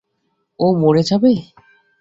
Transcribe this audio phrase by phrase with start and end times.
[0.59, 1.31] ও মরে যাবে?